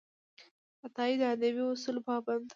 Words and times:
عطايي 0.85 1.15
د 1.19 1.23
ادبي 1.33 1.63
اصولو 1.71 2.01
پابند 2.07 2.45
و. 2.47 2.49